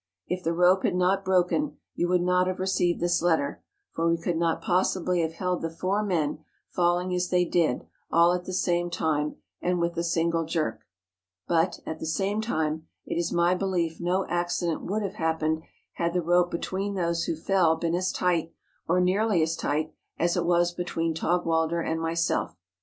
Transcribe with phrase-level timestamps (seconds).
[0.27, 3.61] If the rope had not broken you would not have received this letter,
[3.91, 8.33] for we could not possibly have held the four men, falling as they did, all
[8.33, 10.81] at the same time, and with a single jerk.
[11.47, 15.61] But, at the same time, it is my belief no accident would have happened
[15.93, 18.51] had the rope between those who fell been as tight,
[18.87, 22.57] or nearly as tight, as it was between Taugwalder and myself.